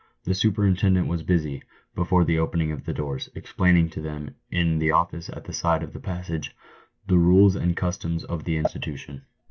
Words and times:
The 0.23 0.33
superintendent 0.33 1.05
was 1.05 1.21
busy, 1.21 1.61
before 1.93 2.25
the 2.25 2.39
opening 2.39 2.71
of 2.71 2.85
the 2.85 2.91
doors, 2.91 3.29
explaining 3.35 3.89
to 3.91 4.01
them, 4.01 4.33
in 4.49 4.79
the 4.79 4.89
office 4.89 5.29
at 5.29 5.43
the 5.43 5.53
side 5.53 5.83
of 5.83 5.93
the 5.93 5.99
passage, 5.99 6.55
the 7.05 7.19
rules 7.19 7.55
and 7.55 7.77
customs 7.77 8.23
of 8.23 8.43
the 8.43 8.57
institu 8.57 8.97
tion. 8.97 9.21